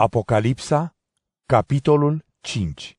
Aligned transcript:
Apocalipsa, 0.00 0.94
capitolul 1.46 2.24
5 2.40 2.98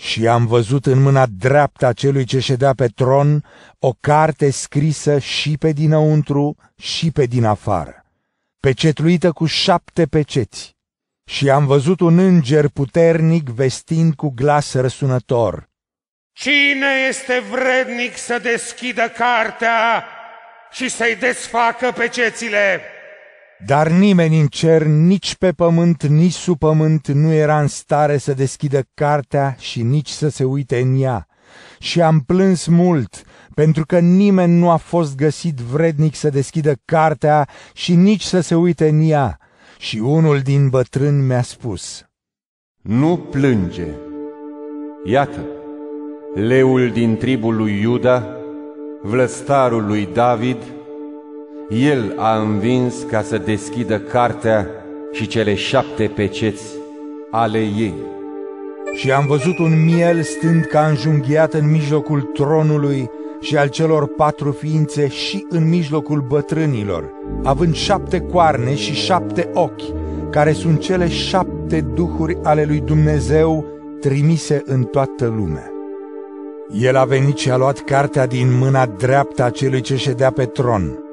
Și 0.00 0.28
am 0.28 0.46
văzut 0.46 0.86
în 0.86 1.02
mâna 1.02 1.26
dreaptă 1.26 1.86
a 1.86 1.92
celui 1.92 2.24
ce 2.24 2.38
ședea 2.38 2.72
pe 2.74 2.86
tron 2.86 3.44
o 3.78 3.92
carte 4.00 4.50
scrisă 4.50 5.18
și 5.18 5.56
pe 5.58 5.72
dinăuntru 5.72 6.56
și 6.76 7.10
pe 7.10 7.26
din 7.26 7.44
afară, 7.44 8.04
pecetluită 8.60 9.32
cu 9.32 9.46
șapte 9.46 10.06
peceți. 10.06 10.76
Și 11.24 11.50
am 11.50 11.66
văzut 11.66 12.00
un 12.00 12.18
înger 12.18 12.68
puternic 12.68 13.48
vestind 13.48 14.14
cu 14.14 14.30
glas 14.30 14.74
răsunător. 14.74 15.68
Cine 16.32 17.06
este 17.08 17.42
vrednic 17.50 18.16
să 18.16 18.38
deschidă 18.38 19.08
cartea 19.08 20.04
și 20.70 20.88
să-i 20.88 21.16
desfacă 21.16 21.92
pecețile? 21.92 22.93
Dar 23.58 23.88
nimeni 23.88 24.40
în 24.40 24.46
cer, 24.46 24.82
nici 24.82 25.34
pe 25.34 25.52
pământ, 25.52 26.06
nici 26.06 26.32
sub 26.32 26.58
pământ 26.58 27.08
nu 27.08 27.32
era 27.32 27.60
în 27.60 27.66
stare 27.66 28.18
să 28.18 28.34
deschidă 28.34 28.82
cartea 28.94 29.56
și 29.58 29.82
nici 29.82 30.08
să 30.08 30.28
se 30.28 30.44
uite 30.44 30.80
în 30.80 31.00
ea. 31.00 31.26
Și 31.78 32.00
am 32.00 32.20
plâns 32.20 32.66
mult, 32.66 33.22
pentru 33.54 33.86
că 33.86 33.98
nimeni 33.98 34.58
nu 34.58 34.70
a 34.70 34.76
fost 34.76 35.16
găsit 35.16 35.56
vrednic 35.56 36.14
să 36.14 36.30
deschidă 36.30 36.74
cartea 36.84 37.48
și 37.72 37.94
nici 37.94 38.22
să 38.22 38.40
se 38.40 38.54
uite 38.54 38.88
în 38.88 39.00
ea. 39.08 39.38
Și 39.78 39.98
unul 39.98 40.40
din 40.40 40.68
bătrâni 40.68 41.22
mi-a 41.22 41.42
spus, 41.42 42.04
Nu 42.82 43.16
plânge! 43.16 43.86
Iată, 45.04 45.40
leul 46.34 46.90
din 46.90 47.16
tribul 47.16 47.56
lui 47.56 47.80
Iuda, 47.80 48.36
vlăstarul 49.02 49.86
lui 49.86 50.08
David, 50.12 50.73
el 51.68 52.14
a 52.16 52.38
învins 52.38 52.94
ca 53.10 53.22
să 53.22 53.38
deschidă 53.38 53.98
cartea 53.98 54.68
și 55.12 55.26
cele 55.26 55.54
șapte 55.54 56.10
peceți 56.14 56.64
ale 57.30 57.58
ei. 57.58 57.94
Și 58.94 59.12
am 59.12 59.26
văzut 59.26 59.58
un 59.58 59.84
miel 59.84 60.22
stând 60.22 60.64
ca 60.64 60.86
înjunghiat 60.86 61.52
în 61.54 61.70
mijlocul 61.70 62.20
tronului 62.20 63.10
și 63.40 63.56
al 63.56 63.68
celor 63.68 64.06
patru 64.06 64.50
ființe 64.50 65.08
și 65.08 65.46
în 65.48 65.68
mijlocul 65.68 66.24
bătrânilor, 66.28 67.10
având 67.42 67.74
șapte 67.74 68.20
coarne 68.20 68.74
și 68.74 68.92
șapte 68.92 69.50
ochi, 69.54 69.82
care 70.30 70.52
sunt 70.52 70.80
cele 70.80 71.08
șapte 71.08 71.80
duhuri 71.80 72.38
ale 72.42 72.64
lui 72.64 72.80
Dumnezeu 72.80 73.64
trimise 74.00 74.62
în 74.64 74.82
toată 74.82 75.26
lumea. 75.36 75.70
El 76.80 76.96
a 76.96 77.04
venit 77.04 77.36
și 77.36 77.50
a 77.50 77.56
luat 77.56 77.78
cartea 77.78 78.26
din 78.26 78.58
mâna 78.58 78.86
dreaptă 78.86 79.42
a 79.42 79.50
celui 79.50 79.80
ce 79.80 79.96
ședea 79.96 80.30
pe 80.30 80.44
tron 80.44 81.03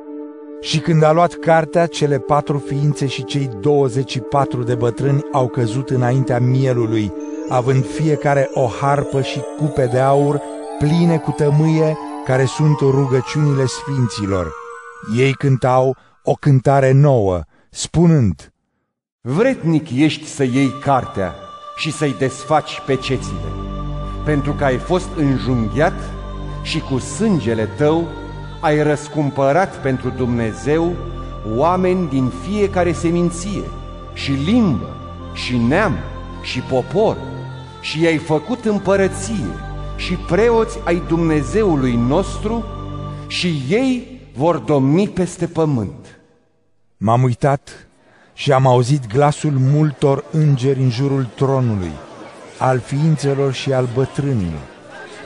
și 0.62 0.80
când 0.80 1.04
a 1.04 1.12
luat 1.12 1.34
cartea, 1.34 1.86
cele 1.86 2.20
patru 2.20 2.58
ființe 2.58 3.08
și 3.08 3.24
cei 3.24 3.50
24 3.62 4.64
de 4.64 4.76
bătrâni 4.76 5.26
au 5.32 5.48
căzut 5.48 5.90
înaintea 5.90 6.40
mielului, 6.40 7.14
având 7.50 7.86
fiecare 7.86 8.50
o 8.54 8.68
harpă 8.68 9.22
și 9.22 9.42
cupe 9.58 9.86
de 9.86 10.00
aur 10.00 10.42
pline 10.80 11.18
cu 11.18 11.32
tămâie, 11.32 11.98
care 12.26 12.46
sunt 12.46 12.80
rugăciunile 12.80 13.66
sfinților. 13.66 14.54
Ei 15.18 15.34
cântau 15.34 15.96
o 16.24 16.34
cântare 16.34 16.92
nouă, 16.92 17.42
spunând, 17.70 18.54
Vretnic 19.22 19.88
ești 19.96 20.26
să 20.26 20.44
iei 20.44 20.70
cartea 20.84 21.36
și 21.76 21.92
să-i 21.92 22.16
desfaci 22.20 22.82
pecețile, 22.86 23.50
pentru 24.26 24.54
că 24.54 24.64
ai 24.64 24.78
fost 24.78 25.10
înjunghiat 25.16 25.94
și 26.64 26.80
cu 26.80 26.98
sângele 26.98 27.66
tău 27.66 28.08
ai 28.62 28.84
răscumpărat 28.84 29.76
pentru 29.82 30.10
Dumnezeu 30.10 30.96
oameni 31.56 32.10
din 32.10 32.32
fiecare 32.44 32.92
seminție 32.92 33.64
și 34.14 34.32
limbă 34.32 34.96
și 35.34 35.58
neam 35.58 35.98
și 36.44 36.60
popor 36.60 37.18
și 37.82 38.02
i-ai 38.02 38.18
făcut 38.18 38.66
împărăție 38.66 39.54
și 39.96 40.14
preoți 40.14 40.80
ai 40.84 41.02
Dumnezeului 41.08 41.96
nostru 41.96 42.66
și 43.28 43.62
ei 43.70 44.22
vor 44.36 44.58
domni 44.58 45.08
peste 45.10 45.48
pământ. 45.48 46.20
M-am 46.98 47.24
uitat 47.24 47.88
și 48.34 48.52
am 48.52 48.68
auzit 48.68 49.08
glasul 49.08 49.54
multor 49.58 50.24
îngeri 50.32 50.80
în 50.80 50.90
jurul 50.90 51.28
tronului, 51.36 51.92
al 52.58 52.80
ființelor 52.80 53.54
și 53.54 53.74
al 53.74 53.88
bătrânilor 53.94 54.70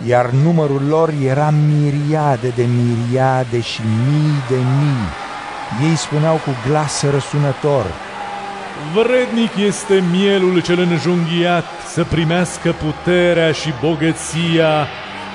iar 0.07 0.29
numărul 0.29 0.81
lor 0.87 1.13
era 1.25 1.53
miriade 1.67 2.51
de 2.55 2.63
miriade 2.63 3.61
și 3.61 3.81
mii 4.07 4.43
de 4.49 4.55
mii. 4.55 5.89
Ei 5.89 5.95
spuneau 5.95 6.35
cu 6.35 6.49
glas 6.67 7.03
răsunător, 7.11 7.85
Vrednic 8.93 9.55
este 9.55 10.03
mielul 10.11 10.61
cel 10.61 10.79
înjunghiat 10.79 11.65
să 11.87 12.03
primească 12.03 12.71
puterea 12.71 13.51
și 13.51 13.73
bogăția 13.81 14.87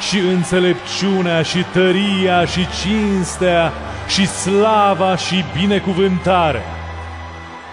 și 0.09 0.19
înțelepciunea 0.19 1.43
și 1.43 1.65
tăria 1.73 2.45
și 2.45 2.67
cinstea 2.83 3.73
și 4.09 4.27
slava 4.27 5.17
și 5.17 5.45
binecuvântarea. 5.61 6.63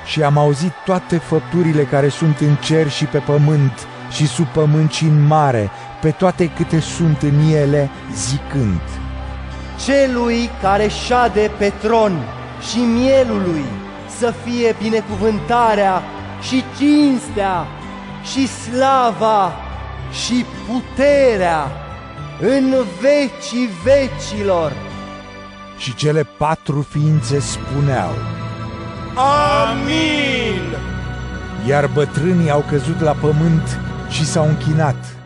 Și 0.05 0.23
am 0.23 0.37
auzit 0.37 0.73
toate 0.85 1.17
făpturile 1.17 1.83
care 1.83 2.09
sunt 2.09 2.39
în 2.39 2.55
cer 2.55 2.89
și 2.89 3.05
pe 3.05 3.17
pământ 3.17 3.87
și 4.11 4.27
sub 4.27 4.45
pământ 4.45 4.91
și 4.91 5.03
în 5.03 5.25
mare, 5.25 5.71
pe 6.01 6.11
toate 6.11 6.49
câte 6.49 6.79
sunt 6.79 7.21
în 7.21 7.39
ele, 7.51 7.89
zicând, 8.13 8.81
Celui 9.85 10.49
care 10.61 10.87
șade 10.87 11.51
pe 11.57 11.73
tron 11.81 12.17
și 12.69 12.77
mielului 12.77 13.65
să 14.19 14.33
fie 14.43 14.75
binecuvântarea 14.81 16.01
și 16.41 16.63
cinstea 16.77 17.65
și 18.23 18.47
slava 18.47 19.53
și 20.11 20.45
puterea 20.67 21.71
în 22.39 22.75
vecii 23.01 23.69
vecilor. 23.83 24.71
Și 25.77 25.95
cele 25.95 26.23
patru 26.23 26.87
ființe 26.89 27.39
spuneau, 27.39 28.11
Amin! 29.15 30.77
Iar 31.67 31.89
bătrânii 31.93 32.51
au 32.51 32.65
căzut 32.69 32.99
la 32.99 33.11
pământ 33.11 33.79
și 34.09 34.25
s-au 34.25 34.47
închinat. 34.47 35.16